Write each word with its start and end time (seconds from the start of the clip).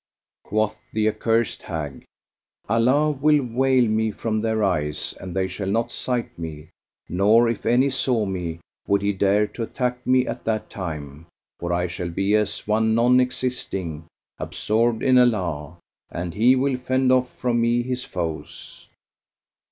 Quoth 0.43 0.79
the 0.91 1.07
accursed 1.07 1.61
hag, 1.61 2.05
"Allah 2.67 3.11
will 3.11 3.43
veil 3.43 3.87
me 3.87 4.09
from 4.09 4.41
their 4.41 4.63
eyes 4.63 5.13
and 5.19 5.35
they 5.35 5.47
shall 5.47 5.67
not 5.69 5.91
sight 5.91 6.39
me;[FN#432] 6.39 6.69
nor, 7.09 7.47
if 7.47 7.67
any 7.67 7.91
saw 7.91 8.25
me, 8.25 8.61
would 8.87 9.03
he 9.03 9.13
dare 9.13 9.45
to 9.45 9.61
attack 9.61 10.03
me 10.07 10.25
at 10.25 10.43
that 10.43 10.71
time, 10.71 11.27
for 11.59 11.71
I 11.71 11.85
shall 11.85 12.09
be 12.09 12.33
as 12.33 12.65
one 12.67 12.95
non 12.95 13.19
existing, 13.19 14.05
absorbed 14.39 15.03
in 15.03 15.19
Allah, 15.19 15.77
and 16.09 16.33
He 16.33 16.55
will 16.55 16.77
fend 16.77 17.11
off 17.11 17.31
from 17.37 17.61
me 17.61 17.83
His 17.83 18.03
foes." 18.03 18.87